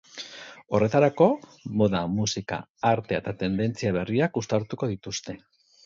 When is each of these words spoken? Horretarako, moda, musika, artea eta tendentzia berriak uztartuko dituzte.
Horretarako, 0.77 1.27
moda, 1.83 2.01
musika, 2.15 2.61
artea 2.95 3.23
eta 3.25 3.37
tendentzia 3.45 3.97
berriak 4.01 4.45
uztartuko 4.45 4.95
dituzte. 4.97 5.43